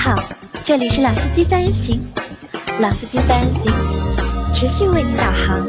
[0.00, 0.14] 好，
[0.62, 2.00] 这里是老司机三人行，
[2.78, 3.72] 老司机三人行，
[4.54, 5.66] 持续为您导航。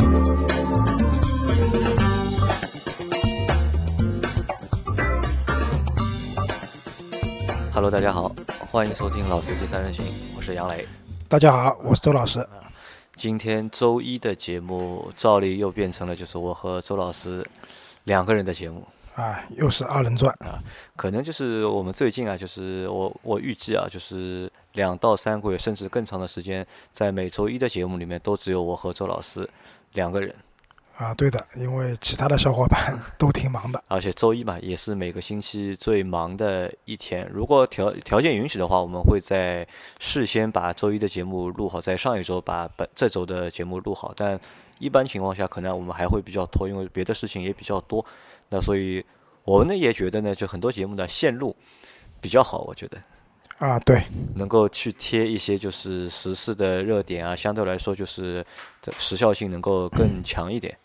[7.73, 8.31] Hello，大家好，
[8.71, 10.05] 欢迎收听《老司机三人行》，
[10.37, 10.87] 我是杨磊。
[11.27, 12.47] 大家好，我是周老师。
[13.15, 17.43] 今天周一的节目，照例又变成了就是我和周老师
[18.03, 18.87] 两个人的节目。
[19.19, 20.63] 啊，又是二人转啊
[20.95, 29.47] 可能就是我们最近啊，就是我我预计啊，就是两到三个月，甚至更长的时间，在每周一的节目里面，都只有我和周老师
[29.93, 30.33] 两个人。
[30.97, 33.81] 啊，对的，因为其他的小伙伴 都挺忙的。
[33.87, 37.25] 而且周一嘛，也是每个星期最忙的一天。
[37.33, 39.65] 如果条条件允许的话，我们会在
[39.99, 44.13] 事先把周一的节目录好，在上一周把本这周的节目录好。
[44.13, 44.37] 但
[44.79, 48.05] 一般情况下，可能我们还会比较拖，因为别的事情也比较多。
[48.49, 49.05] 那所以
[49.43, 51.55] 我们呢也觉得呢，就很多节目的线路
[52.19, 52.97] 比较好，我觉得
[53.57, 54.01] 啊，对，
[54.35, 58.45] 能够去贴一些就是时事的热点啊，相对来说就是
[58.97, 60.77] 时效性能够更 强一点。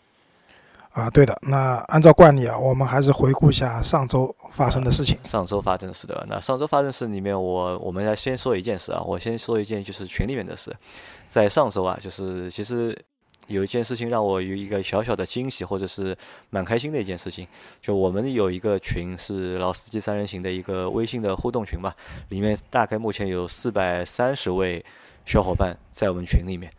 [0.91, 1.37] 啊，对的。
[1.41, 5.19] 那按照惯例啊，我们还是回顾一下上周发生的事情。
[5.23, 10.73] 上周发生的事的，那上周发生的事里面，我我们来先说一件事啊，我先说一件就是群里面的事，
[11.27, 12.97] 在上周啊，就是其实
[13.47, 16.15] 有一件事情让我有一个小小的惊喜，或者是
[16.49, 17.47] 蛮开心的一件事情，
[17.81, 21.95] 就我们有一个群是老司机三人行的一个微信的互动群吧，
[22.29, 24.83] 里面大概目前有四百三十位
[25.25, 26.71] 小伙伴在我们群里面。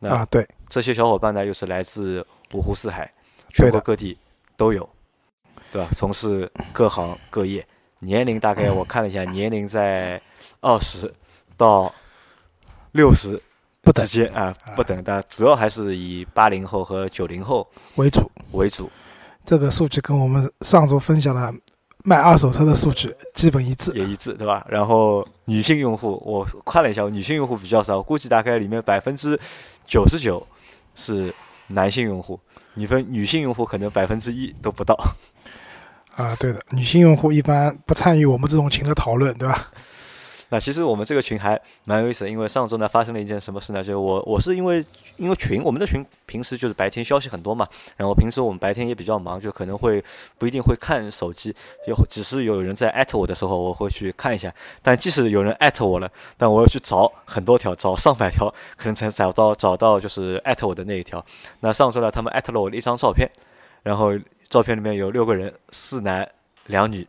[0.00, 3.12] 那啊，对，这些小伙伴呢，又是来自五湖四海，
[3.54, 4.16] 全国各地
[4.56, 4.88] 都有，
[5.70, 5.88] 对吧？
[5.92, 7.64] 从事各行各业，
[8.00, 10.20] 年龄大概我看了一下，年龄在
[10.60, 11.12] 二十
[11.56, 11.94] 到
[12.92, 13.40] 六十
[13.88, 18.30] 不直接啊，不等，但主要还是以八零后和九零后为主。
[18.52, 18.90] 为主。
[19.46, 21.54] 这个数据跟我们上周分享的
[22.04, 23.90] 卖二手车的数据基本一致。
[23.92, 24.66] 也一致，对吧？
[24.68, 29.40] 然后女性用户，我看了一下，女性用户比较少，估计大概里面百分之
[29.86, 30.46] 九十九
[30.94, 31.34] 是
[31.68, 32.38] 男性用户，
[32.74, 34.94] 女分女性用户可能百分之一都不到。
[36.14, 39.70] 啊，对的，女性用户一般不参与我们这种群的讨论，对吧？
[40.50, 43.84] 那其实我们这个群还蛮有意思的，因为上周呢发生了一件什么事呢？
[43.84, 44.84] 就是我我是因为
[45.16, 50.02] 因为群我们的群平时就是白天消息很多嘛，然后平时我们白天也比较忙，就可能会
[50.38, 51.54] 不一定会看手机，
[51.86, 54.52] 有只是有人在艾特我的时候，我会去看一下。
[54.80, 61.24] 但即使有人艾特我了，但我要去找很多条，找上百条，可能才找到找到就是艾特我的那一条。
[61.60, 63.30] 那上周呢，他们艾特了我的一张照片，
[63.82, 64.12] 然后
[64.48, 66.26] 照片里面有六个人，四男
[66.68, 67.06] 两女，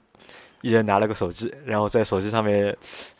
[0.61, 2.75] 一人拿了个手机，然后在手机上面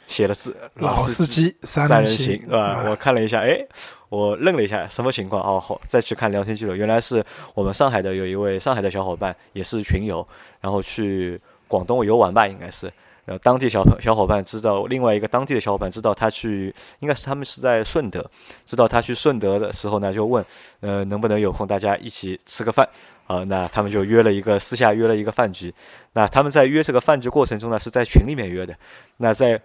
[0.09, 2.59] 写了字“老司司机三人行”，对吧？
[2.59, 3.63] 啊我看了一下，哎，
[4.09, 5.39] 我愣了一下，什么情况？
[5.41, 10.27] 哦，好，再去看聊天记录，原来是我们上海的有一位上海的小伙伴，也是群友，
[10.59, 12.91] 然后去广东游玩吧，应该是。
[13.25, 18.27] 然后当地小小伙伴知道，另外一个当地的小伙伴知道他去，应该是他们是在顺德，
[18.65, 20.43] 知道他去顺德的时候呢，就问，
[20.79, 22.89] 呃，能不能有空大家一起吃个饭？
[23.27, 25.71] 啊，那他们就约了一个私下约了一个饭局。
[26.13, 28.75] 那他们在约这个饭局过程中呢，是在群里面约的。
[29.17, 29.61] 那在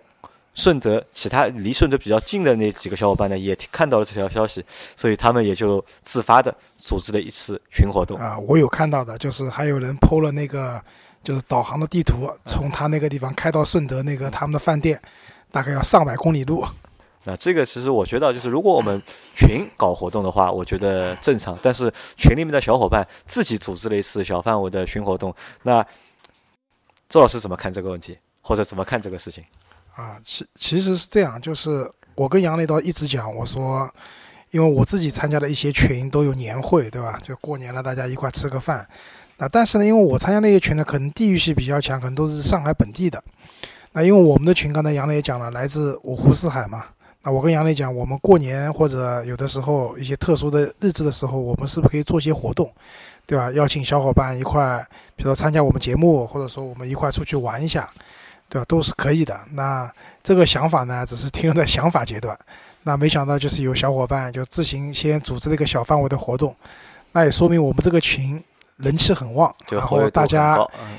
[0.55, 4.65] 顺德其他离顺德比较近的那几个小伙伴呢，也看到了这条消息，
[4.97, 8.19] 所以他们也就自发的组织了一次群活动。
[8.19, 10.81] 啊，我有看到的，就是还有人 PO 了那个
[11.23, 15.01] 就是导航的地图，从他那个地方开到顺德那个他们的饭店，
[15.51, 16.65] 大概要上百公里路。
[17.25, 19.03] 那这个其实我觉得，就是如果我们
[19.35, 21.59] 群搞活动的话，我觉得正常。
[21.63, 25.85] 但是群里面的小伙伴自己组织了一次小范围的群活动，那
[27.09, 29.43] 周老师怎么看这个问题，或者怎么看这个事情？
[29.94, 33.88] 啊，其其实是这样，就是我跟杨磊都一直讲，我说，
[34.50, 37.19] 因为我自己参加的一些群都有年会，对吧？
[37.22, 38.87] 就过年了，大家一块吃个饭。
[39.37, 43.22] 那但是呢，因为我参加那些群呢，可能地域性比较强，可能都是上海本地的。
[43.93, 46.84] 那因为我们的群，刚才杨磊也讲了，来自五湖四海嘛。
[47.22, 52.71] 那我跟杨磊讲，我们过年或者有的时候一些特殊的日子的时候，我们是不是可以做些活动，
[53.26, 53.50] 对吧？
[53.53, 57.88] 邀请小伙伴一块，比如说参加我们节目，或者说我们一块出去玩一下，
[58.49, 58.65] 对吧？
[58.69, 59.38] 都是可以的。
[59.52, 59.91] 那
[60.23, 62.38] 这个想法呢，只是停留在想法阶段。
[62.82, 66.55] 那没想到就是有小伙伴就自行先组织了一个小范围的活动，
[67.12, 68.43] 那也说明我们这个群
[68.76, 70.58] 人气很旺，然后大家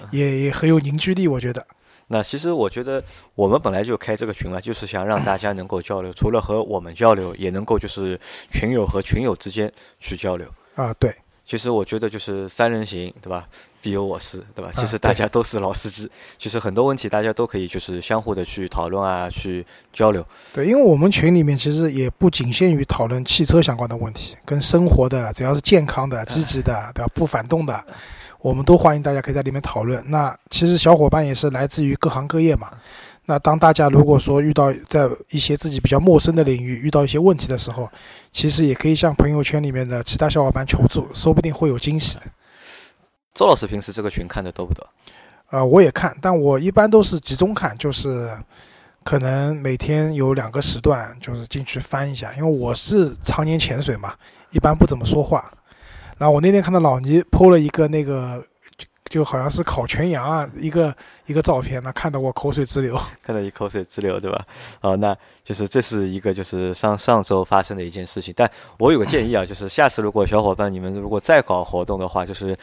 [0.10, 1.66] 也也很有凝聚力，我觉得。
[2.08, 3.04] 那其实我觉得
[3.34, 8.20] 我们本来就开这个群嘛，就是想让大家能够交流，除了和我们交流，也能够就是
[8.52, 10.48] 群友和群友之间去交流。
[10.76, 11.14] 啊，对，
[11.46, 13.48] 其实我觉得就是三人行，对吧？
[13.86, 14.72] 必有我师，对吧？
[14.74, 16.10] 其实大家都是老司机，
[16.40, 20.26] 其实很多问题大家都可以就是相互的去讨论啊，去交流。
[20.52, 27.12] 对，因为我们群里面其实也不仅限于讨论汽车相关的问题，跟生活的，只要是健康的、积极的，对吧？
[27.14, 27.80] 不反动的，
[28.40, 30.04] 我们都欢迎大家可以在里面讨论。
[30.08, 32.72] 那其实小伙伴也是来自于各行各业嘛。
[33.28, 37.88] 那当大家如果说遇到在一些自己比较陌生的领域遇到一些问题的时候，
[38.32, 42.18] 其实也可以向朋友圈里面的其他小伙伴求助，说不定会有惊喜。
[43.36, 44.84] 周老师平时这个群看的多不多？
[45.52, 48.32] 呃，我也看，但我一般都是集中看，就是
[49.04, 54.16] 可能每天有两个时段，就是进去翻一下，因为我是常年潜水嘛，
[54.52, 55.52] 一般不怎么说话。
[56.18, 58.44] 然后我那天看到老倪 PO 了一个那个。
[59.08, 60.94] 就好像是烤全羊啊，一个
[61.28, 64.46] 一个照片，那看得我口水直流，看到你口水直流，对吧？
[64.82, 68.34] 哦，那就是这是一个就是上上周发生的一件事情。
[68.36, 68.50] 但
[68.80, 72.58] 我有个建议啊，就是下次如果小伙伴你们如果再搞活动的话，就是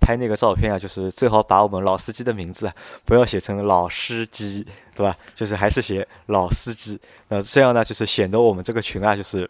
[0.00, 2.70] 拍那个照片啊，就是最好把我们老司机的名字
[3.04, 5.14] 不要写成老司机，对吧？
[5.34, 9.48] 就是还是写老司机，那这样呢，就是显得我们这个群啊，就是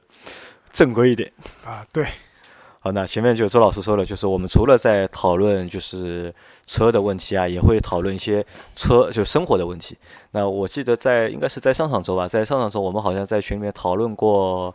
[0.70, 1.32] 正规一点
[1.64, 2.06] 啊，对。
[2.78, 6.32] 好，那前面就周老师说了，就是我们除了在讨论就是
[6.66, 8.46] 车的问题啊，也会讨论一些
[8.76, 9.98] 车就生活的问题。
[10.30, 14.72] 那我记得在应该是在上上周吧，在上上周我们好像在群里面讨论过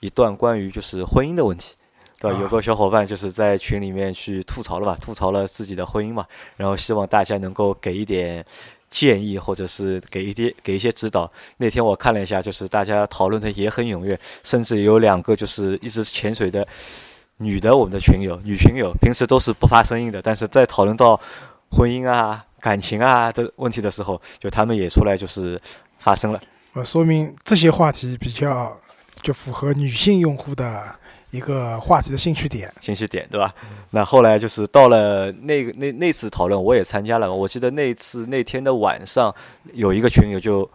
[0.00, 1.74] 一段关于就是婚姻的问题，
[2.22, 2.40] 对吧？
[2.40, 6.24] 有个小伙伴就是在群里面去吐槽了吧，吐槽了自己的婚姻嘛，
[6.56, 8.44] 然后希望大家能够给一点
[8.88, 11.30] 建议，或者是给一点给一些指导。
[11.56, 16.66] 那天我看了一下，就是大家讨论的也很踊跃，甚至有两个就是一直潜水的。
[17.38, 21.20] 女的，我们的群友，女群友平时都是不发声音的，但是在讨论到
[21.72, 25.60] 婚姻啊、感情啊的问题的时候，就他们也出来就是
[25.98, 26.40] 发声了。
[26.74, 28.76] 呃，说明这些话题比较
[29.22, 30.94] 就符合女性用户的
[31.32, 33.52] 一个话题的兴趣点，兴趣点对吧？
[33.90, 37.34] 那后来就是到了那个那那次讨论，我也参加了。
[37.34, 39.34] 我记得那次那天的晚上，
[39.72, 40.70] 有一个群友就。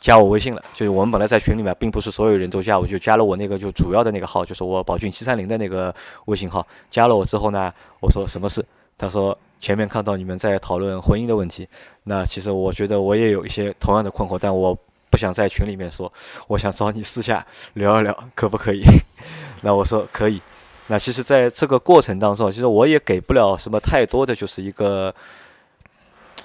[0.00, 6.66] 加我微信了，就是我们本来在群里面，并不是所有人都加我，就加了我那个就主要的那个号，就是我宝骏七三零的那个微信号。
[6.90, 8.66] 加了我之后呢，我说什么事？
[8.98, 11.68] 他说前面看到你们在讨论婚姻的问题，
[12.02, 14.76] 那其实我觉得我也有一些同样的困惑，但我
[15.12, 16.10] 不想在群里面说，
[16.48, 18.82] 我想找你私下聊一聊，可不可以？
[19.62, 20.40] 那我说可以。
[20.88, 25.14] 那其实在这个过程当中，其实我也给不了什么太多的就是一个。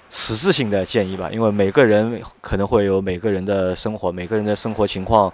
[0.09, 5.31] 实质性的建议吧，因为每个人可能会有每个人的生活，每个人的生活情况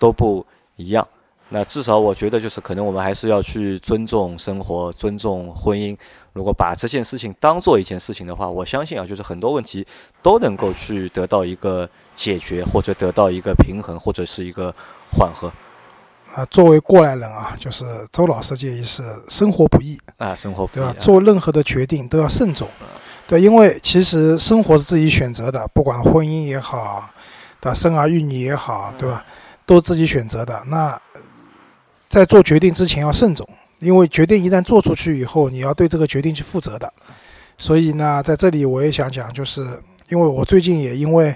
[0.00, 0.44] 都不
[0.74, 1.06] 一样。
[1.50, 5.96] 那至少我觉得，就是可能我们还是要去尊重生活，尊重婚姻。
[6.36, 9.86] 如果把这件事情当做一件事情的话，我相信啊，就是很多问题
[10.22, 14.72] 都能够去得到一个解决，或者得到一个平衡，或者是一个
[15.10, 15.50] 缓和。
[16.34, 20.94] 啊，作为过来人啊，就是周老师建议是：生活不易啊，生活对吧？
[21.00, 22.68] 做任何的决定都要慎重。
[23.26, 27.08] 对，因为其实生活是自己选择的，不管婚姻也好，
[27.62, 27.74] 对吧？
[27.74, 29.24] 生儿育女也好，对吧？
[29.64, 30.62] 都自己选择的。
[30.66, 31.00] 那
[32.08, 33.48] 在做决定之前要慎重，
[33.78, 36.92] 因为决定一旦做出去以后，你要对这个决定去负责的。
[37.58, 39.62] 所以呢，在这里我也想讲，就是
[40.10, 41.34] 因为我最近也因为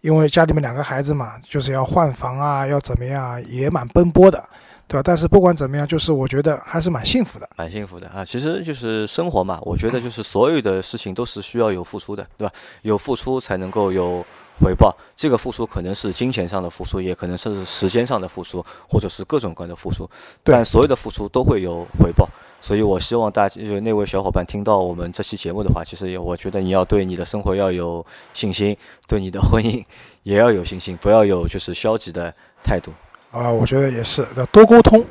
[0.00, 4.42] 因为家里面两个孩子嘛，就是要换房啊，要怎么样，也蛮奔波的。
[4.88, 5.02] 对吧？
[5.04, 8.24] 但是不管怎么样，就是我觉得还是蛮幸福的，蛮幸福的啊！
[8.24, 12.54] 其实就是生活嘛，我觉得就是所有的事情都是需要有付出的，对吧？
[12.82, 14.24] 有付出才能够有
[14.60, 14.94] 回报。
[15.14, 20.08] 这个付出可能是金钱上的付出，也可能是时间上的付出，或者是各种各样的付出。
[20.42, 22.28] 但所有的付出都会有回报。
[22.60, 28.04] 所以我希望大就那位小伙伴听到我们这期节目的话，其实我觉得你要对你的生活要有
[28.34, 28.76] 信心，
[29.06, 29.84] 对你的婚姻
[30.24, 32.34] 也要有信心，不要有就是消极的
[32.64, 32.92] 态度。
[33.30, 35.04] 啊，我觉得也是，要多沟通，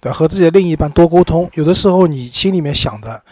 [0.00, 1.48] 对和自己的另一半多沟通。
[1.54, 3.22] 有的时候你心里面想的，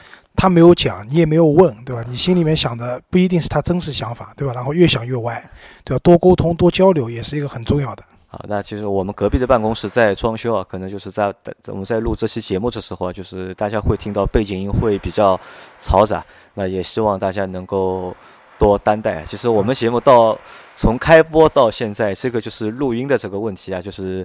[0.43, 2.03] 他没有讲，你也没有问，对吧？
[2.09, 4.53] 你心里面想的不一定是他真实想法，对吧？
[4.53, 5.41] 然后越想越歪，
[5.85, 6.01] 对吧？
[6.03, 8.03] 多沟通、多交流也是一个很重要的。
[8.27, 11.33] 好，那其实我们隔壁的办公室在装修啊，可能就是在
[11.69, 15.39] 我们在录这期节目的时候啊，就是大家会听到背景音会比较
[15.79, 18.13] 嘈杂，那也希望大家能够。
[18.59, 19.25] 多担待。
[19.25, 20.39] 其实我们节目到
[20.77, 24.25] 从开播到现在，这个就是录音的这个问题啊，就是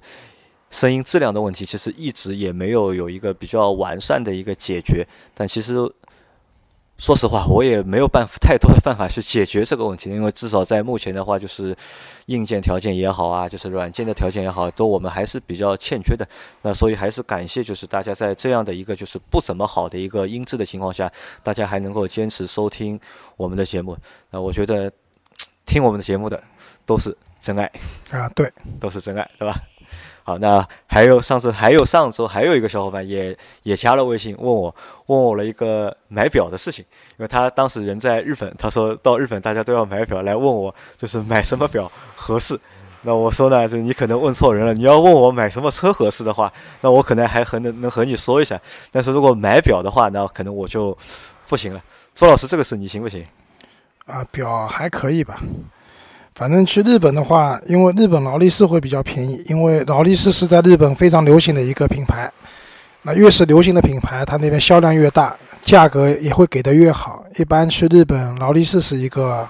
[0.69, 5.07] 声音质量的问题，其实一直也没有有一个比较完善的一个解决。
[5.33, 5.91] 但其实。
[6.99, 11.77] 说实话，我也没有办法太多的办法去解决这个问题，因为至少在目前的话，就是
[12.25, 16.27] 硬件条件也好啊，就是软件的条件也好，都我们还是比较欠缺的。
[16.63, 21.07] 那所以还是感谢，就是大家在这样的一个就是不怎么好的一个音质的情况下，
[21.43, 22.99] 大家还能够坚持收听
[23.35, 23.95] 我们的节目。
[24.31, 24.91] 那我觉得
[25.67, 26.43] 听我们的节目的
[26.83, 27.71] 都是真爱
[28.09, 29.55] 啊，对，都是真爱，对吧？
[30.27, 42.59] 好，那还有上次，还有上周，还有一个小伙伴也也加了微信，问我问我了一个买表的事情，因为他当时人在日本，他说到日本大家都要买表，来问我就是买什么表合适。
[43.03, 48.59] 那我说呢，就你可能问错人了，你要问我买什么车合适的话，那我可能还和能能和你说一下，
[48.91, 50.97] 但是如果买表的话，那可能我就
[51.47, 51.81] 不行了。
[52.13, 53.25] 周老师，这个事你行不行？
[54.07, 55.39] 啊，表还可以吧。
[56.37, 62.31] 反正去日本的话，因为日本劳力士会比较便宜，因为劳力士是在日本非常流行的一个品牌。
[63.01, 67.23] 那越是流行的品牌，它那边销量越大，价格也会给的越好。
[67.39, 69.49] 一般去日本，劳力士是一个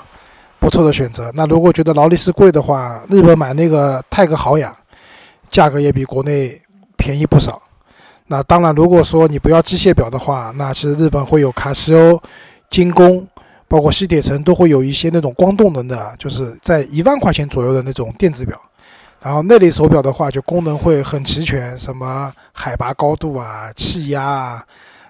[0.60, 1.30] 不错的选择。
[1.36, 4.74] 那如果觉得劳力士贵的话，日本买那个泰格豪雅，
[5.50, 6.58] 价格也比国内
[6.96, 7.62] 便宜不少。
[8.28, 12.18] 那当然，如果说你不要机械表的话，那其实日本会有卡西欧、
[12.70, 13.28] 精工。
[13.68, 18.60] 包括西铁城都会有一些那种光动能的，就是在一万块钱左右的那种电子表，
[19.22, 24.66] 然后那类手表的话，就功能会很齐全，什么海拔高度啊、气压啊，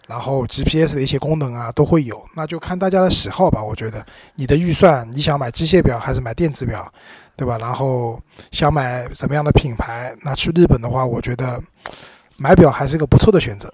[0.08, 2.20] 然后 GPS 的一些功能啊都会有。
[2.36, 4.04] 那就看大家的喜好吧，我觉得
[4.36, 6.92] 你的预算，你想买机械表还是买电子表，
[7.36, 7.58] 对吧？
[7.60, 8.20] 然后
[8.52, 10.16] 想买什么样的品牌？
[10.24, 11.62] 那去日本的话，我觉得
[12.38, 13.72] 买表还是一个不错的选择。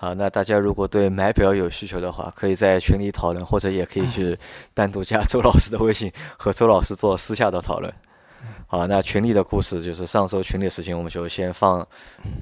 [0.00, 4.38] 好，那大家如果对买表有需求的话，可以在群里讨论，或者也可以去
[4.72, 7.92] 单独加周老师的微信，和周老师做私下的讨论。
[8.68, 11.84] 好，那群里的故事就是上周群里的事情，我们就先放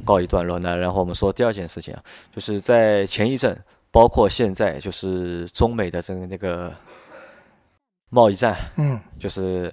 [0.05, 0.59] 告一段落。
[0.59, 2.03] 那然后我们说第二件事情啊，
[2.35, 3.59] 就是在前一阵，
[3.91, 6.71] 包括现在，就是中美的这个那个
[8.11, 9.73] 贸易战，嗯，就是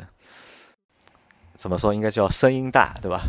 [1.56, 3.24] 怎么说，应该叫声音大，对吧？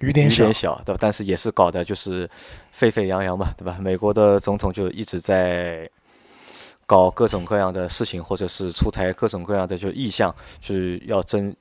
[0.00, 0.50] 雨点小，
[0.84, 0.98] 对吧？
[1.00, 2.28] 但是也是搞的就是
[2.72, 3.78] 沸沸扬扬嘛，对吧？
[3.80, 5.88] 美国的总统就一直在
[6.84, 11.54] 搞各种各样的事情，或者是出台各种各样的就意向，就是要增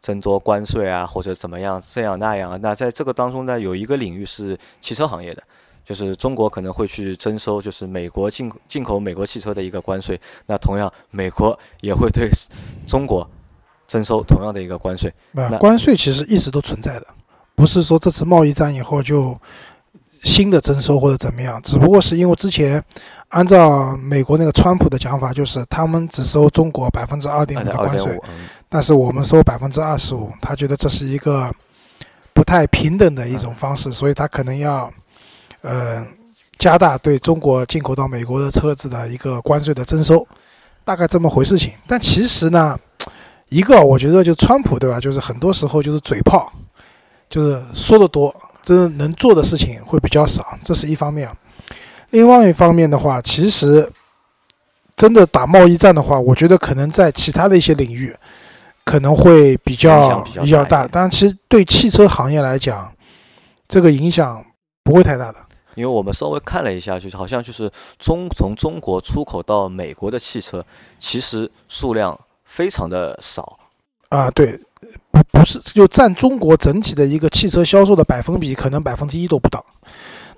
[0.00, 2.58] 增多关税啊，或者怎么样这样那样。
[2.62, 5.42] 那在这个当中呢，有一个领域是汽车行业的，
[5.84, 10.18] 就是中国可能会去征收，就是美国进进口美国汽车的一个关税。
[10.46, 12.30] 那同样，美国也会对
[12.86, 13.28] 中国
[13.86, 15.12] 征收同样的一个关税。
[15.32, 17.06] 那关税其实一直都存在的。
[17.54, 19.38] 不是说这次贸易战以后就
[20.22, 22.82] 新的征收或者怎么样，只不过是因为之前
[23.28, 28.18] 按照美国那个川普的讲法，就是他们只收中国百分之二点五的关税，
[28.68, 31.52] 但是我们收百分之二十五，他觉得这是一个
[32.32, 34.90] 不太平等的一种方式，所以他可能要
[35.60, 36.04] 呃
[36.58, 40.26] 加大对中国进口到美国的车子的一个关税的征收，
[40.84, 41.72] 大概这么回事情。
[41.86, 42.78] 但其实呢，
[43.50, 46.50] 一个我觉得就川普对吧，就是很多时候就是嘴炮。
[47.28, 51.28] 就是说的多，真的能做的事情会比较少，这是一方面。
[52.10, 53.90] 另外一方面的话，其实
[54.96, 58.14] 真的打贸易战的话，我觉得可能在其他的一些领域
[58.84, 60.86] 可能会比较比较大。
[60.86, 62.92] 但其实对汽车行业来讲，
[63.66, 64.44] 这个影响
[64.84, 65.38] 不会太大的。
[65.74, 70.64] 因为我们稍微看了一下，就是好像就是中从中国出口到美国的汽车，
[71.00, 73.58] 其实数量非常的少。
[74.10, 74.60] 啊，对。
[75.14, 79.64] 不不是，就占中国整体的一个汽车销售的百分比，可能百分之一都不到。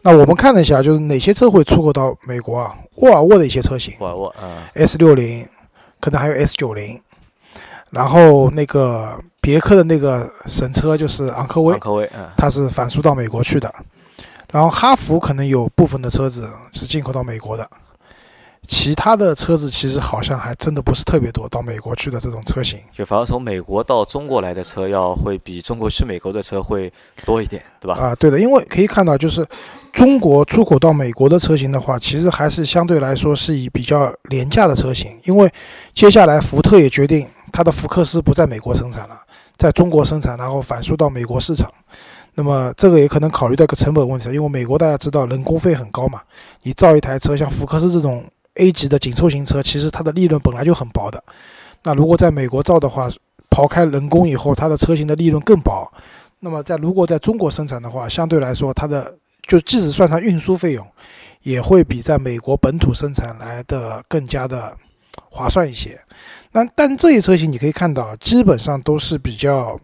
[0.02, 2.75] 那我们看了一下，就是哪些车会出口到美国啊？
[2.97, 5.49] 沃尔沃的一些车型，沃尔沃，嗯，S 六零，
[5.99, 7.00] 可能还有 S 九零，
[7.90, 13.75] 然后那个别克的那个神车就是昂科威，昂科威，嗯，它是反输到美国去的。
[14.52, 17.68] 然后哈弗可能有部分的车子是进口到美国的。
[18.66, 26.92] 其他的车子其实好像还真的不是特别多，到美国去的这种车型，就反而从美国到中国来的车要会比中国去美国的车会
[27.25, 27.94] 多一点，对吧？
[27.94, 29.46] 啊，对的，因为可以看到，就是
[29.92, 35.50] 中国出口到美国的车型的话，其实还是相对来说是以比较廉价的车型，因为
[35.94, 39.18] 接下来福特也决定它的福克斯不在美国生产了，
[39.56, 41.70] 在中国生产，然后反输到美国市场。
[42.35, 46.20] 那么这个也可能考虑到一个成本问题，因为美国大家知道人工费很高嘛，
[46.62, 48.25] 你造一台车像福克斯这种。
[48.56, 51.22] A 级的紧凑型车，其实它的利润本来就很薄的。
[51.82, 53.08] 那如果在美国造的话，
[53.50, 55.90] 刨开人工以后，它的车型的利润更薄。
[56.40, 59.14] 那么在如果在中国生产的话，相对来说，它的
[59.46, 60.86] 就即使算上运输费用，
[61.42, 64.76] 也会比在美国本土生产来的更加的
[65.30, 65.98] 划算一些。
[66.52, 69.78] 那但这些车型你可以看到，基本上都是比较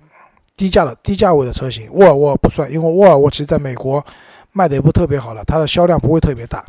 [0.56, 1.88] 低价的低价位的车型。
[1.92, 4.04] 沃尔沃不算，因为沃尔沃其实在美国
[4.52, 6.64] 卖的也不特别好了，它的销量不会特别大。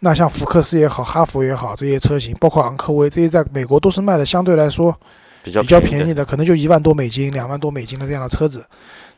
[0.00, 4.94] 那像福克斯也好，哈弗也好，这些车型，包括昂科威这些，在美国都是卖的相对来说
[5.42, 8.64] 比较比较便宜的，可能就一万多美金、两万多美金的这样的车子。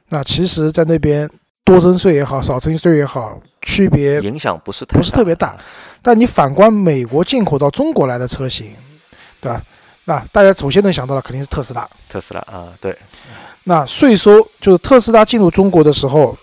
[0.09, 1.29] 那其实，在那边
[1.65, 5.57] 多征税也好，少征税也好，区别影响不是不是特别大。
[6.01, 8.69] 但你反观美国进口到中国来的车型，
[9.41, 9.63] 对吧？
[10.05, 11.87] 那大家首先能想到的肯定是特斯拉。
[12.09, 12.97] 特斯拉啊，对。
[13.65, 16.35] 那税收就是特斯拉进入中国的时候，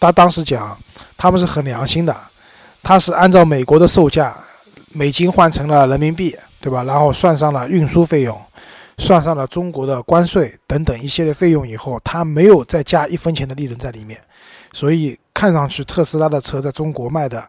[0.00, 0.76] 他当时讲
[1.16, 2.16] 他们是很良心的。
[2.82, 4.36] 它是按照美国的售价，
[4.92, 6.82] 美金换成了人民币，对吧？
[6.84, 8.40] 然后算上了运输费用，
[8.98, 14.20] 算上了中国的关税等等一系列费用以后，它没有再加一分钱的利润在里面，
[14.72, 17.48] 所以看上去特斯拉的车在中国卖的，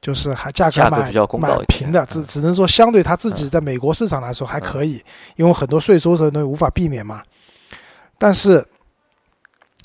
[0.00, 5.02] 就是还价格蛮蛮平的，只嗯只能说相对它自己在美国市场来说还可以，
[5.34, 7.20] 因为很多税收的东西无法避免嘛。
[8.16, 8.64] 但是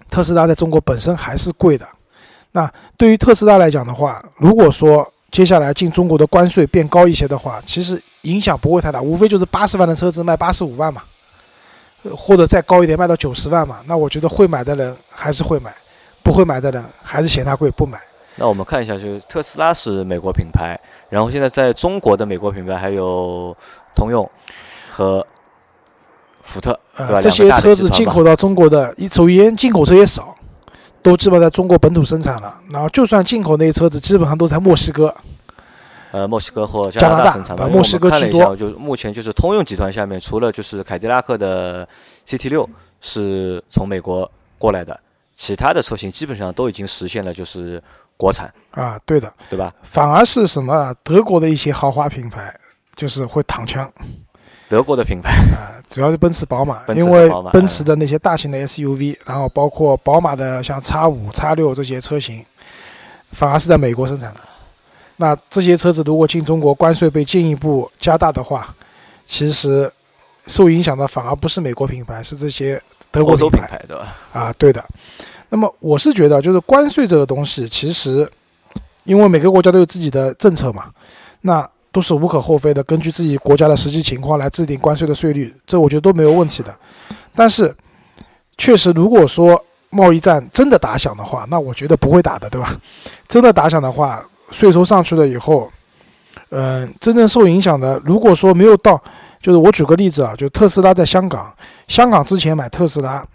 [0.10, 1.88] 特斯拉在中国本身还是贵的。
[2.52, 11.02] 那对于特斯拉来讲的话，如果说接下来进中国的关税变高一些的话，其实影响不会太大，无非就是八十万的车子卖八十五万嘛，
[12.04, 13.78] 呃或者再高一点卖到九十万嘛。
[13.86, 15.74] 那我觉得会买的人还是会买，
[16.22, 18.00] 不会买的人还是嫌它贵不买。
[18.36, 20.80] 那我们看一下，就是特斯拉是美国品牌，
[21.10, 23.56] 然后现在在中国的美国品牌还有
[23.96, 24.30] 通用
[24.90, 25.26] 和
[26.42, 27.14] 福特，对吧？
[27.16, 30.36] 呃，这些车子进口到中国的，一首先进口车也少，
[31.02, 32.60] 都基本在中国本土生产了。
[32.70, 35.14] 然后就算进口那些车子，基本上都在墨西哥。
[36.12, 41.88] 呃，墨西哥或加拿大拿生产墨西哥看了居一下，多就目前就是通用集团下面，除了就是凯迪拉克的
[42.28, 45.00] CT 六是从美国过来的，
[45.34, 47.82] 其他的车型基本上都已经实现了就是
[48.18, 49.74] 国产，啊，对的，对吧？
[49.84, 52.54] 反而是什么啊德国的一些豪华品牌，
[52.98, 53.90] 就是会躺枪
[54.72, 62.42] 德国的品牌，啊，主要是奔驰、宝马，奔驰因为奔驰的那些大型的 SUV，然后包括宝马的像 X 五、X 六这些车型，
[63.34, 64.40] 反而是在美国生产的。
[65.18, 68.74] 那这些车子如果进中国，关税被进一步加大的话，
[69.28, 69.92] 其实
[70.48, 73.36] 受影响的反而不是美国品牌，是这些德国。
[73.36, 74.16] 品牌，对吧？
[74.32, 74.82] 啊，对的。
[75.50, 78.26] 那么我是觉得，就是关税这个东西，其实
[79.04, 80.86] 因为每个国家都有自己的政策嘛，
[81.42, 86.74] 那都是无可厚非的，根据自己国家的实际情况来制定关税的税率，这我觉得都没有问题的。
[87.36, 87.76] 但是，
[88.58, 92.80] 确实，如果说贸易战真的打响的话，那我觉得不会打的，对吧？
[93.28, 95.70] 真的打响的话，税收上去了以后，
[96.50, 99.02] 嗯、真正受影响的，如果说没有到，
[99.42, 101.54] 就是我举个例子啊，就特斯拉在香港，
[101.88, 103.26] 香港之前买特斯拉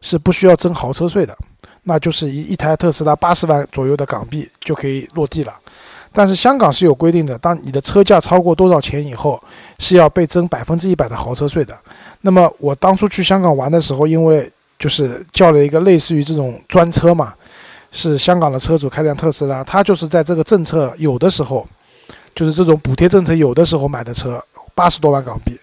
[0.00, 1.36] 是不需要征豪车税的，
[1.84, 5.54] 那就是一一台特斯拉八十万左右的港币就可以落地了。
[6.12, 9.42] 但是香港是有规定的，当你的车价超过多少钱以后，
[9.78, 11.76] 是要被征百分之一百的豪车税的。
[12.20, 17.32] 那么我当初去香港玩的时候，因为就是叫了一个类似于这种专车嘛，
[17.90, 21.66] 是香港的车主开辆特斯拉，他就是在这个政策有的时候，
[22.34, 24.42] 就是这种补贴政策有的时候买的车，
[24.74, 25.58] 八十多万港币。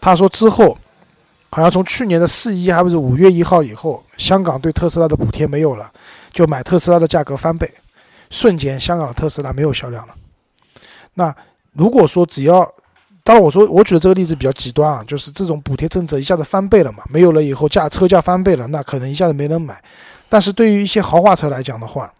[0.00, 0.76] 他说之后，
[1.50, 5.90] 好像从去年的四一还不是五月一号以后，香港对特斯拉的补贴没有了，
[6.32, 7.70] 就买特斯拉的价格翻倍，
[8.32, 10.14] 瞬间香港的特斯拉没有销量了。
[11.14, 11.32] 那
[11.74, 12.64] 如果说只要，
[13.22, 19.80] 当然我说我举的这个例子比较极端啊，就是这种补贴政策一下子翻倍了嘛，没有了以后价车价翻倍了，那可能一下子没人买。
[20.30, 22.10] 但是对于一些豪华车来讲的话，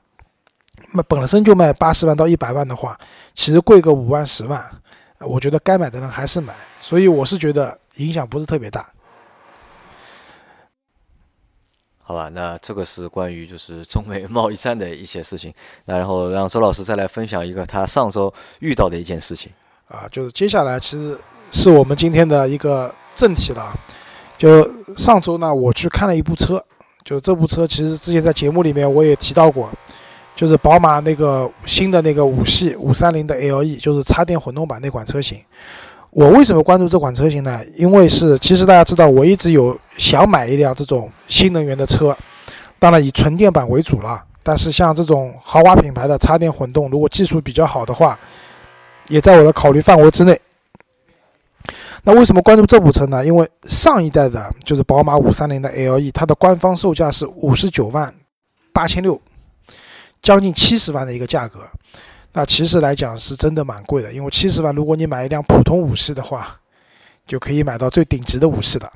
[0.93, 2.99] 那本身就卖八十万到一百万的话，
[3.35, 4.63] 其实贵个五万十万，
[5.19, 8.87] 我觉得该买的人还是买，所以我是觉得影响不是特别大。
[12.13, 15.53] 好吧，那这个是关于就是 中美贸易战的一些事情。
[15.87, 19.51] 那然后让周老师再来分享一个他上周遇到的一件事情。
[19.89, 21.19] 啊，就是接下来其实
[21.51, 23.75] 是我们今天的一个正题了。
[24.37, 26.63] 就上周呢，我去看了一部车，
[27.03, 29.71] 就是这部车其实之前在节目里面我也提到过，
[30.35, 35.41] 就是宝马那个新的那个五系五三零的 LE，就是插电混动版那款车型。
[36.13, 37.59] 我为什么关注这款车型呢？
[37.75, 42.15] 因为是其实大家知道，我一直有想买一辆这种新能源的车，
[42.79, 44.23] 当然以纯电版为主了。
[44.43, 48.19] 但是像这种豪华品牌的插电混动，如果技术比较好的话，
[49.09, 50.39] 也在我的考虑范围之内。
[52.05, 53.25] 那为什么关注这部车呢？
[53.25, 58.15] 因为上一代的就是宝马五三零的 LE，它的官方售价是五十九万
[58.71, 59.19] 八千六，
[60.21, 61.61] 将近七十万的一个价格。
[62.33, 66.59] 那其实来讲是真的蛮贵的，因为七十万，如果你买一辆普通五系的话，
[67.27, 68.91] 就可以买到最顶级的五系的。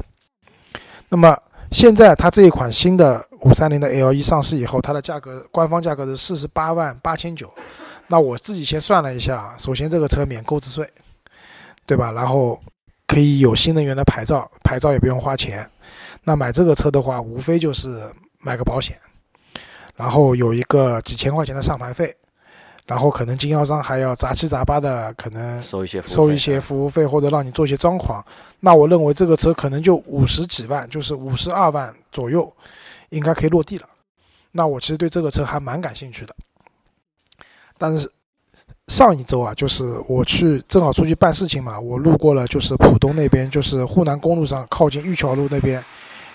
[1.09, 1.37] 那么
[1.71, 7.53] 现在它这一款新的五三零的 L 一上市以后，它的价格官方价格是四十八万八千九。
[8.09, 10.89] 那我自己先算了一下，首先这个车免购置税，
[11.85, 12.13] 对吧？
[12.13, 12.59] 然后
[13.07, 15.69] 可以有新能源的牌照，牌照也不用花钱。
[16.25, 18.03] 那买这个车的话，无非就是
[18.39, 18.99] 买个保险，
[19.95, 22.17] 然后有一个几千块钱的上牌费，
[22.87, 28.23] 然后可能经销商还要杂七杂八的可能收一些收一些服务费或者让你做一些装潢，
[28.61, 32.51] 那我认为这个车可能就五十几万，就是五十二万左右，
[33.11, 33.89] 应该可以落地了。
[34.53, 36.35] 那我其实对这个车还蛮感兴趣的。
[37.77, 38.11] 但是
[38.87, 45.85] 上一周啊，就是我去正好出去办事情嘛，我路过了就是浦东那边，就是沪南公路上靠近玉桥路那边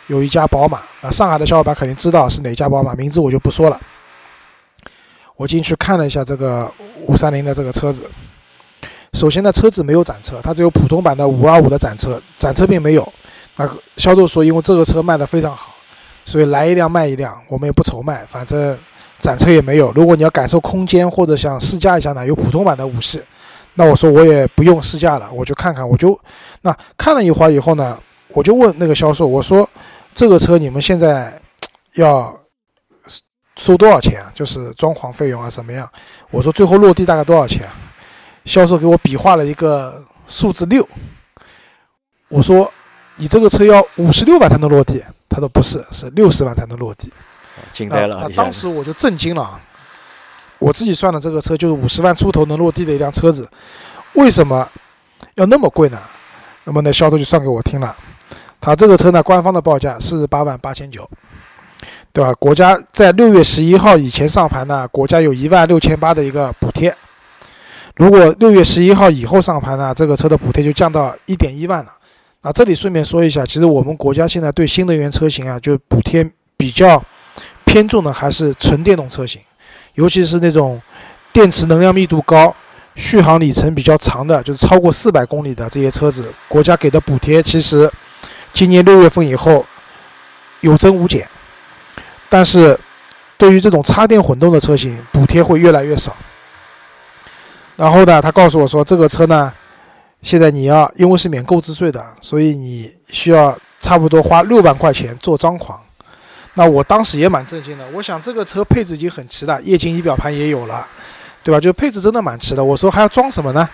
[0.08, 3.80] 有一家宝马，那上海的小伙伴肯定知道是哪家宝马，名字我就不说了。
[5.41, 6.71] 我进去看了一下这个
[7.08, 8.06] 五三零的这个车子，
[9.13, 13.12] 首先呢，车子没有展车，它只有普通版的五二五的展车，展车并没有。
[13.56, 15.73] 那销售说，因为这个车卖的非常好，
[16.25, 18.77] 所以来一辆卖一辆，我们也不愁卖，反正
[19.17, 19.91] 展车也没有。
[19.93, 23.19] 如果你要感受空间或者想试驾一下呢，有普通版的五系。
[23.73, 26.15] 那我说我也不用试驾了，我就看看，我就
[26.62, 29.67] 那看了一会儿以后呢，我就问那个销售，我说
[30.13, 31.34] 这个车你们现在
[31.95, 32.32] 要
[33.58, 34.32] 收多少钱啊？
[34.34, 35.90] 就是装潢费用啊，什么样？
[36.30, 37.68] 我说最后落地大概多少钱？
[38.46, 40.88] 销售给我比划了一个数字六。
[42.28, 42.72] 我说
[43.18, 47.12] 你这个车要五十六万才能落地，他说不是，是六十万才能落地。
[47.72, 48.30] 惊呆了！
[48.36, 49.60] 当时我就震惊了。
[50.58, 53.48] 我自己算的这个车就是五十万出头能落地的一辆车子，
[54.14, 54.68] 为什么
[55.36, 56.00] 要那么贵呢？
[56.64, 57.96] 那么那销售就算给我听了，
[58.60, 61.10] 他这个车呢，官方的报价四十八万八千九，
[62.13, 62.34] 对吧？
[62.34, 66.93] 国家在六月十一号以前上牌呢，国家有一万六千八的一个补贴。
[67.95, 71.91] 如果六月十一号以后上牌呢，这个车的补贴就降到一点一万了。
[72.41, 77.02] 那这里顺便说一下，其实我们国家现在对新能源车型啊，就补贴比较
[77.65, 79.41] 偏重的还是纯电动车型。
[79.93, 80.82] 尤其是那种
[81.32, 82.56] 电池能量密度高、
[82.95, 87.91] 续航里程比较长的，就是超过四百公里的这些车子，国家给的补贴其实
[88.52, 89.65] 今年六月份以后
[90.62, 91.28] 有增无减。
[92.32, 92.80] 但是
[93.38, 96.15] 对于这种插电混动的车型，补贴会越来越少。
[97.76, 99.52] 然后呢，他告诉我说，这个车呢，
[100.22, 105.76] 现在你要因为是免购置税的，所以你需要差不多花六万块钱做装潢。
[106.54, 110.88] 那我当时也蛮震惊的，我想这个车配置已经很齐了，液晶仪表盘也有了，
[111.44, 111.60] 对吧？
[111.60, 112.63] 就配置真的蛮齐的。
[112.63, 113.67] 我说还要装什么呢？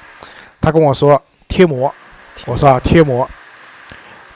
[0.60, 1.94] 他跟我说贴膜，
[2.48, 3.30] 我说啊贴膜，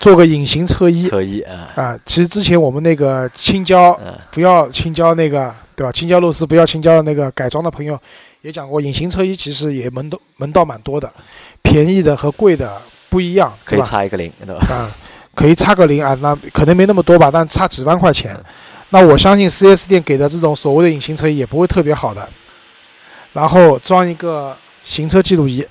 [0.01, 1.07] 做个隐形车衣。
[1.07, 1.71] 车衣啊。
[1.75, 3.97] 啊，其实之前我们那个青椒
[4.31, 5.91] 不要青椒那个，对吧？
[5.91, 7.97] 青椒肉丝不要青椒的那个改装的朋友
[8.41, 11.09] 也讲过，隐形车衣其实也门道门道蛮多的，
[11.61, 14.65] 便宜的和贵的不一样，可以差一个零，对吧？
[14.69, 14.91] 啊。
[15.33, 18.37] 可以差个零啊，那可能没那么多吧，但差几万块钱，
[18.89, 22.27] 那我相信 4S 店给的这种所谓的隐形车衣也不会特别好的。
[23.31, 25.65] 然后装一个行车记录仪，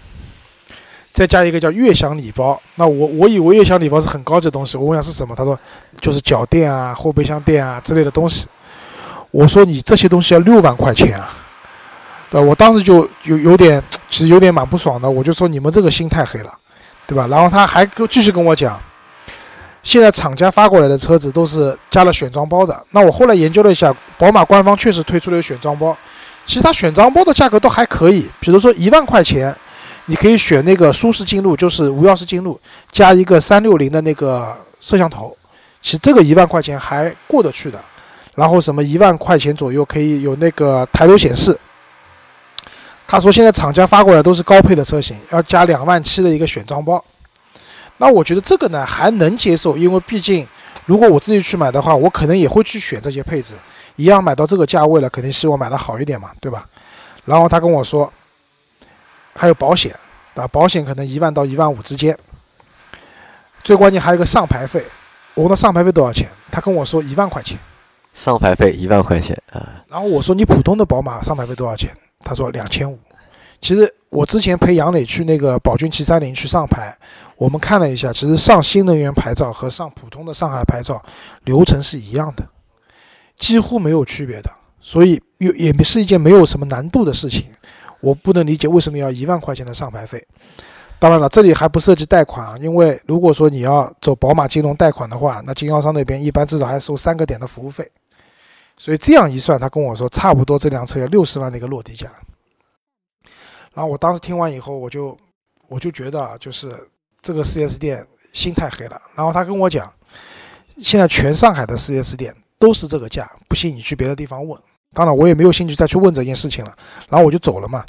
[1.21, 2.59] 再加一个叫悦享礼包。
[2.77, 5.59] 那我我以为悦享礼包是很高级的东西，我问下是什么，他说
[6.01, 8.47] 就是脚垫啊、后备箱垫啊之类的东西。
[9.31, 11.29] 我说你这些东西要六万块钱啊，
[12.31, 16.55] 对我当时就有有点，其实有点蛮不爽的，我就说你们这个心太黑了，
[17.07, 17.27] 对吧？
[17.27, 18.81] 然后他还跟继续跟我讲。
[19.83, 22.83] 现在厂家发过来的车子都是加了选装包的。
[22.93, 25.95] 那我后来研究了一下，宝马官方确实推出了选装包，
[26.47, 28.27] 其实它选装包的价格都还可以。
[28.41, 29.55] 比如说一万块钱，
[30.11, 32.59] 你可以选那个舒适进入，就是无钥匙进入，
[32.91, 35.37] 加一个三六零的那个摄像头，
[35.81, 37.81] 其实这个一万块钱还过得去的。
[38.35, 41.57] 然后什么一万块钱左右可以有那个抬头显示。
[43.07, 47.05] 他说现在厂家发过来都是高配的车型，要加两万七的一个选装包。
[47.99, 50.45] 那我觉得这个呢还能接受，因为毕竟
[50.87, 53.55] 如果我自己去买的话，我可能也会去选这些配置，
[53.95, 56.67] 一样买到这个价位了，肯定希望买的好一点嘛，对吧？
[57.25, 58.13] 然后他跟我说
[59.35, 59.95] 还有保险，
[60.35, 62.17] 啊，保险可能一万到一万五之间。
[63.63, 64.85] 最关键还有个上牌费，
[65.35, 67.59] 我问他上牌费多少钱，他跟我说一万块钱。
[68.13, 69.85] 上牌费一万块钱啊。
[69.89, 71.95] 然后我说你普通的宝马上牌费多少钱？
[72.21, 72.99] 他说两千五。
[73.61, 76.97] 其实我之前陪杨磊去那个宝骏七三零去上牌。
[77.37, 81.03] 我们看了一下，其实上新能源牌照和上普通的上海牌照
[81.45, 82.47] 流程是一样的，
[83.37, 87.47] 几乎没有区别的，所以也也是一件没有什么难度的事情。
[88.01, 90.27] 我不能理解为什么要一万块钱的上牌费。
[90.99, 97.91] 当然了，这里还不涉及贷款啊，因为如果说你要走宝马金融贷款的话，那经销商那边一般至少还收三个点的服务费。
[98.77, 102.11] 所以这样一算，他跟我说差不多这辆车要六十万的一个落地价。
[103.75, 105.17] 然后我当时听完以后，我就
[105.69, 106.71] 我就觉得啊，就是。
[107.23, 109.93] 这个 4S 店心太黑了，然后他跟我讲，
[110.81, 114.59] 现在全上海的 4S 店都是这个价，不信你去别的地方问。
[114.93, 116.77] 当然我也没有兴趣再去问这件事情了，
[117.09, 117.85] 然后我就走了嘛。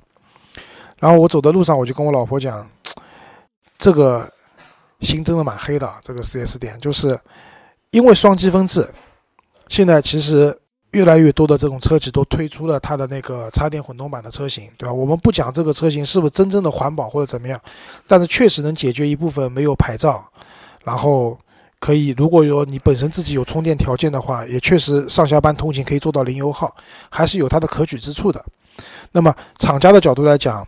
[0.99, 2.67] 然后我走的路上，我就跟我老婆讲，
[3.77, 4.31] 这个
[4.99, 5.91] 心真的蛮黑的。
[6.01, 7.19] 这个 4S 店就是
[7.89, 8.87] 因为双积分制，
[9.67, 10.57] 现在其实。
[10.91, 14.91] 越来越多的这种车企都推出了它的那个插电混动版的车型，对吧？
[14.91, 17.57] 我们不讲这个车型是不是真正的环保或者怎么样，
[18.05, 20.21] 但是确实能解决一部分没有牌照，
[20.83, 21.39] 然后
[21.81, 26.73] 可以如果说你本身自己有充电条件的话，也确实上下班通勤可以做到零油耗，
[27.09, 28.41] 还是有它的可取之处的。
[29.11, 30.65] 那么厂家的角度来讲，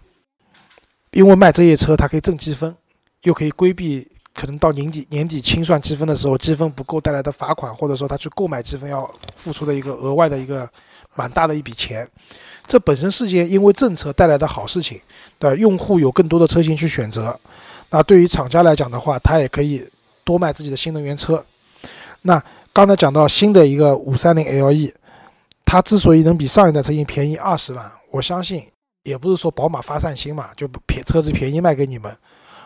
[1.11, 2.75] 因为卖这些车它可以挣积分，
[3.21, 4.09] 又可以规避。
[4.33, 10.67] 可能到年底年底清算积分的时候，积分不够带来的罚款，或者说他去购买积分要付出的一个额外的一个
[11.13, 12.09] 蛮大的一笔钱，
[12.65, 14.99] 这本身是件因为政策带来的好事情，
[15.37, 17.39] 对用户有更多的车型去选择。
[17.91, 19.87] 那对于厂家来讲的话，他也可以
[20.23, 21.43] 多卖自己的新能源车。
[22.21, 24.91] 那刚才讲到新的一个五三零 LE，
[25.65, 28.63] 它之所以能比上一代车型便宜二十万，我相信
[29.03, 32.15] 也不是说宝马发善心嘛，就便车子便宜卖给你们，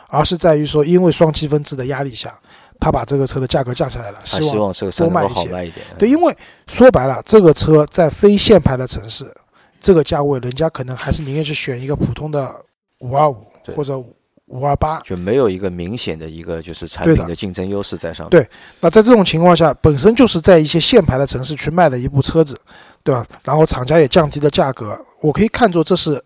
[0.08, 2.38] 而是在于说，因为双积分制的压力下，
[2.80, 5.78] 他把这个车的价格降下来了，希望这个车能够好卖一些。
[5.98, 9.26] 对，因为说白了，这个车在非限牌的城市，
[9.80, 12.56] 这个价位，人家可能还是宁愿去选一个普通的
[13.00, 13.43] 五二五
[13.76, 13.98] 或者
[14.48, 18.32] 五二八，就没有一个明显的一个就是产品的竞争优势在上面。
[18.32, 22.60] 对，那在这种情况下，本身就是在一些限牌的城市去卖的一部车子，
[23.04, 23.26] 对吧？
[23.44, 26.24] 然后厂家也降低了价格，我可以看作这是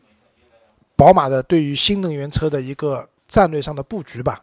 [0.95, 4.39] 宝马的对于新能源车的一个战略上的布局吧。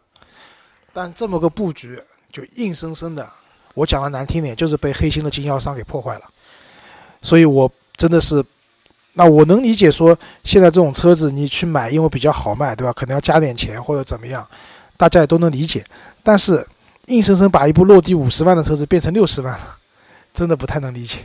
[0.93, 1.97] 但这么个布局，
[2.29, 3.29] 就硬生生的，
[3.73, 6.23] 我讲的难听点，就是被黑心的经销商给破坏了。
[7.21, 8.43] 所以我真的是。
[9.13, 12.93] 那我能理解说，现在这种车子你去买，因为比较好卖，对吧？
[12.93, 14.47] 可能要加点钱或者怎么样，
[14.95, 15.83] 大家也都能理解。
[16.23, 16.65] 但是
[17.07, 19.77] 硬生生把一部落地五十万的车子变成六十万了，
[20.33, 21.17] 真的不太能理解。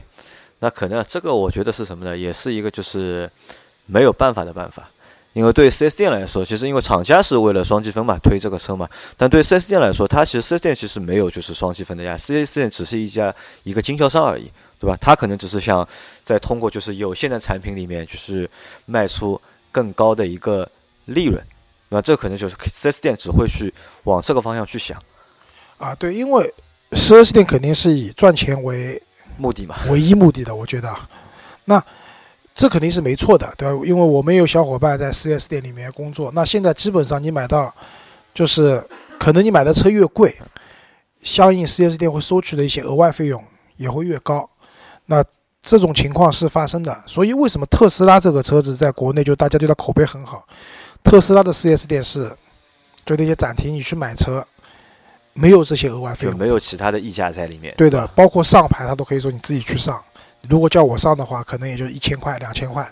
[0.61, 2.17] 那可能这个我觉得是什么呢？
[2.17, 3.31] 也是一个就是
[3.87, 4.89] 没有办法的办法。
[5.35, 14.49] 因为对 4S 店来说，其实因为厂家是为了双积分嘛推这个车嘛，但对 4S 店来说，它其实 4S 店其实没有就是双积分的呀，4S 店只是一家一个经销商而已。
[14.85, 14.99] 对吧？
[15.01, 15.87] 他可能只是想
[16.23, 18.49] 在通过就是有限的产品里面，就是
[18.85, 19.41] 卖出
[19.73, 20.71] 更高的一个
[21.07, 21.43] 利润，
[21.89, 25.01] 那这可能就是四 S 店只会去往这个方向去想。
[25.79, 26.53] 啊，对，因为
[26.93, 29.03] 四 S 店肯定是以赚钱为
[29.39, 30.95] 目的嘛，唯一目的的，我觉得。
[31.65, 31.83] 那
[32.55, 33.83] 这肯定是没错的，对吧？
[33.87, 37.75] 因为我们有小伙伴在四 S 店里面工作，那现在基本上你买到，
[38.35, 38.87] 就是
[39.19, 40.37] 可能你买的车越贵，
[41.23, 43.43] 相应四 S 店会收取的一些额外费用
[43.77, 44.49] 也会越高。
[45.07, 45.25] 那
[45.63, 50.47] 这种情况是发生的，所以为什么特斯拉这个车子在国内就大家对它口碑很好？
[51.03, 52.31] 特斯拉的 4S 店是，
[53.05, 54.47] 就那些展厅，你去买车，
[55.33, 57.75] 没有这些额外费用，没有其他的溢价在里面。
[57.77, 60.03] 对的，包括上牌，他都可以说你自己去上。
[60.49, 62.87] 如果叫我上的话，可能也就一千块、两千块，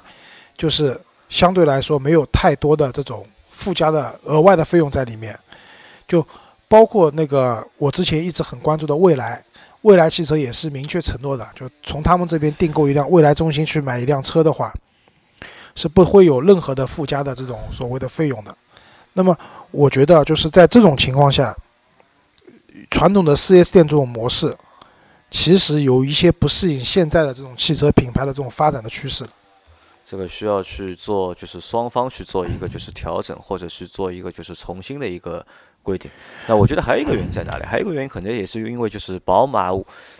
[0.57, 0.99] 就是
[1.29, 5.39] 相对来说没有太多的这种附加的额外的费用在里面。
[6.09, 6.27] 就
[6.69, 9.45] 包括那个我之前一直很关注的蔚来。
[9.83, 14.73] 未来汽车也是明确承诺的，就从他们这边订购一辆未来中心去买一辆车的话，
[15.75, 18.57] 是不会有任何的附加的这种所谓的费用的。
[19.13, 19.37] 那么，
[19.73, 21.55] 我觉得就是在这种情况下，
[22.91, 24.57] 传统的 4S 店这种模式，
[25.31, 29.27] 其实有一些不适应现在的这种汽车品牌的这种发展的趋势。
[30.07, 35.45] 这个需要去做，就是双方去做一个就是调整，或者是做一个就是重新的一个。
[35.83, 36.11] 规定，
[36.47, 37.65] 那我觉得还有一个原因在哪里？
[37.65, 39.71] 还有一个原因可能也是因为就是宝马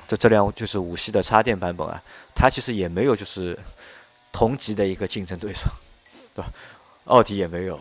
[0.09, 2.03] 的这辆就是五系的插电版本啊，
[2.35, 3.59] 它其实也没有就是
[4.33, 5.69] 同级的一个竞争对手，
[6.35, 6.53] 对吧？
[7.05, 7.79] 奥迪也没有，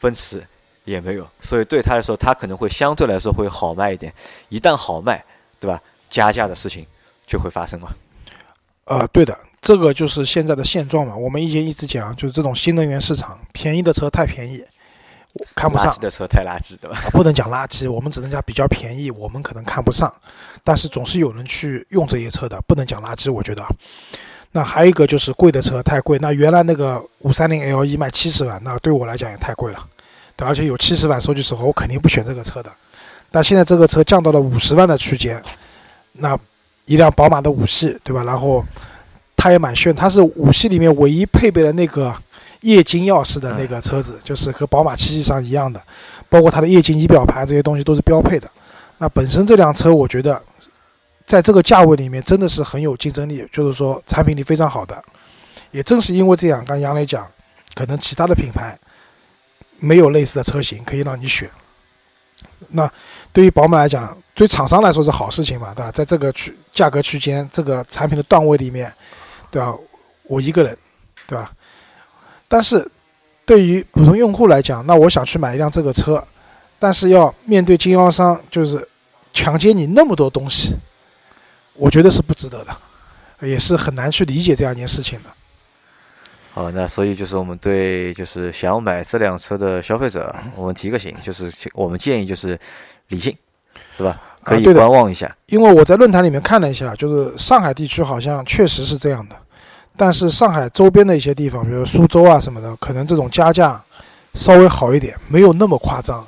[0.00, 0.44] 奔驰
[0.84, 4.12] 也没有，所以对他来说，它可能会相对来说会好卖一点。
[4.48, 5.24] 一旦好卖，
[5.58, 5.80] 对吧？
[6.08, 6.86] 加价的事情
[7.26, 7.90] 就会发生嘛。
[8.84, 11.16] 呃，对的，这个就是现在的现状嘛。
[11.16, 14.64] 我们以前一直讲，就是这种新能源市场，便宜的车太便宜。
[15.54, 16.98] 看不上的车太垃圾，对吧？
[17.10, 20.12] 不能讲垃圾，我们只能讲比较便宜，我们可能看不上，
[20.62, 23.64] 但是总是有人去用这些车的，不能讲垃圾，我觉得。
[24.52, 29.86] 那还有一个就是贵的车太贵，那原来那个五三零 L 一卖七十万，那对我来讲也太贵了，
[30.34, 32.70] 对，而且有七十万，说句实话，我肯定不选这个车的。
[33.30, 35.42] 但现在这个车降到了五十万的区间，
[36.12, 36.38] 那
[36.86, 38.24] 一辆宝马的五系，对吧？
[38.24, 38.64] 然后
[39.36, 42.14] 它也蛮炫，它是五系里面唯一配备了那个。
[42.66, 45.80] 液晶钥匙的那个车子，就是和宝马七系上一样的，
[46.28, 48.50] 包括它的液晶仪表盘这些东西都是标配的。
[48.98, 50.42] 那本身这辆车，我觉得
[51.24, 55.00] 在这个价位里面真的是很有竞争力，就是说产品力非常好的。
[55.70, 57.24] 也正是因为这样，刚杨磊讲，
[57.74, 58.76] 可能其他的品牌
[59.78, 61.48] 没有类似的车型可以让你选。
[62.70, 62.90] 那
[63.32, 65.92] 对于宝马来讲，对厂商来说是好事情嘛，对吧？
[65.92, 68.92] 在这个区价格区间、这个产品的段位里面，
[69.52, 69.72] 对吧？
[70.24, 70.76] 我一个人，
[71.26, 71.52] 对吧？
[72.48, 72.88] 但是，
[73.44, 76.22] 对于普通用户来讲，那我想去买一辆这个车，
[76.78, 78.88] 但是要面对经销商就是
[79.32, 80.74] 强奸你那么多东西，
[81.74, 82.76] 我觉得是不值得的，
[83.46, 85.30] 也是很难去理解这样一件事情的。
[86.52, 92.58] 好，那所以就是我们对就是想买这辆车的消费者，我们提个醒，就是我们建议就是
[93.08, 93.36] 理性，
[93.98, 94.20] 对吧？
[94.42, 95.36] 可以观望一下。
[95.46, 99.36] 因为我在论坛里面看了一下，就是上海地区好像确实是这样的。
[99.96, 103.82] 但是上海周边的一些地方，比如苏州啊什么的，可能这种加价
[104.34, 106.24] 稍微好一点，没有那么夸张。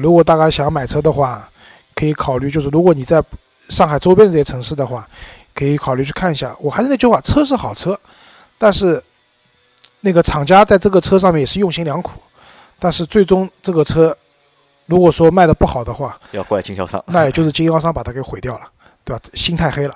[0.00, 1.48] 如果大家想买车的话，
[1.94, 3.22] 可以考虑，就是如果你在
[3.68, 5.06] 上海周边这些城市的话，
[5.54, 6.54] 可以考虑去看一下。
[6.60, 7.98] 我还是那句话，车是好车，
[8.58, 9.02] 但是
[10.00, 12.20] 那个厂家在这个车上面也是用心良苦。
[12.78, 14.16] 但是最终这个车
[14.86, 18.68] 如果说卖的不好的话，要怪经销商，那也就是经销商把它给毁掉了，
[19.04, 19.22] 对吧？
[19.34, 19.94] 心太黑了。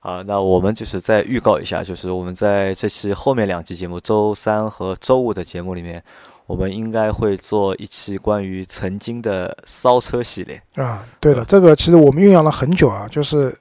[0.00, 6.02] 啊，那我们就是再预告一下，就是我们在这期后面两期节目，周三和周五的节目里面，
[6.46, 10.62] 我们应该会做一期关于曾经的骚车系列。
[10.76, 13.54] 啊，对的，这个其实我们酝酿了很久啊，就是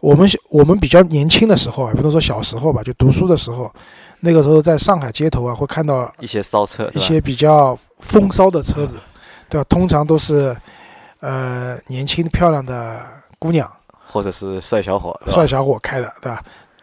[0.00, 3.70] 我们我们比较年轻的时候啊，不能说小时候吧，就读书的时候，
[4.20, 8.98] 那个时候在上海街头啊，会看到一些骚车，一些比较风骚的车子，
[9.50, 9.66] 对吧？
[9.68, 10.56] 通常都是
[11.20, 12.98] 呃年轻漂亮的
[13.38, 13.70] 姑娘。
[14.10, 16.42] 或者是帅小伙，帅小伙开的，对吧？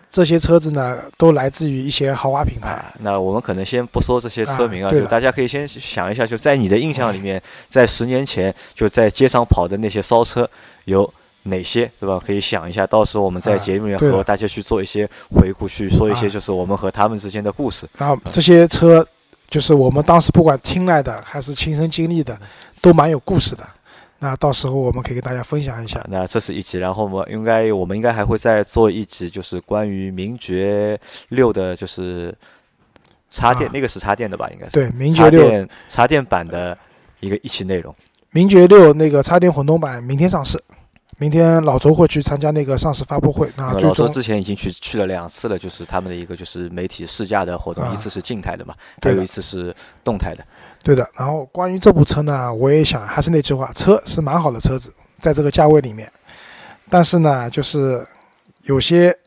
[0.09, 2.81] 这些车子呢，都来自于一些豪华品牌。
[3.01, 10.49] 那我们可能先不说这些车名啊，就大家可以先想一下，就在你的印象里面，在十年前就在街上跑的那些骚车
[10.85, 11.13] 有
[11.43, 12.17] 哪些，对吧？
[12.25, 17.85] 可以想一下，到时候我们在节目里面和大家去做一些回顾，去说一些就是我们和他们之间的故事。
[17.97, 19.05] 然后这些车，
[19.49, 22.39] 就是我们当时不管听来的还是亲身经历的，
[22.81, 23.67] 都蛮有故事的。
[24.19, 26.03] 那到时候我们可以给大家分享一下。
[26.09, 30.99] 那这是一集，然后我们应该我们应该还会再做一集，就是关于名爵
[31.29, 32.33] 六的，就是
[33.29, 34.49] 插电，那个是插电的吧？
[34.51, 36.77] 应该是对名爵六插电版的
[37.19, 37.93] 一个一期内容。
[38.31, 40.61] 名爵六那个插电混动版明天上市。
[41.19, 43.49] 明天老周会去参加那个上市发布会。
[43.57, 50.45] 那老周之前已经去去了两次了，就是他们的一个就是媒体试驾的活动，一次是静态的嘛，还有一次是动态的。
[50.83, 51.09] 对的。
[51.15, 56.11] 然后关于这部车呢，我也想还是那句话，车是蛮好的车子，在这个价位里面，
[56.87, 58.05] 但是呢，就是
[58.65, 59.17] 有些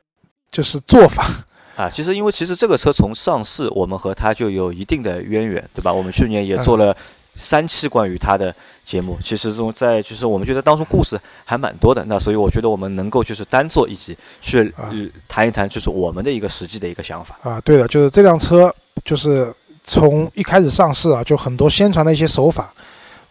[0.53, 1.26] 就是做法
[1.74, 1.90] 啊。
[1.90, 5.92] 其实因为其实这个车从上市，我们和它就有一定的渊源，对吧？
[5.92, 6.96] 我们去年也做了。
[7.35, 14.73] 三期关于他的节目，其实中在就是我们觉得当中故事还蛮多的，那所以我觉得我们能够就是单做一集去
[15.29, 17.61] 谈一谈，就是我们的一个实际的一个想法啊。
[17.62, 19.53] 对的，就是这辆车就是
[19.85, 22.73] 从一开始上市啊，就很多宣传的一些手法，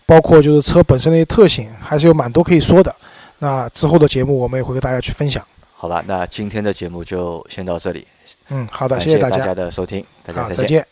[0.06, 2.94] 包括就是车本身的一些特性，还是有蛮多可以说的。
[3.40, 5.46] 那之后的节目我们也会跟大家去分享。
[5.76, 8.06] 好吧，那今天的节目就先到这里。
[8.50, 10.86] 嗯，好的，谢谢大家的收听，大家再见。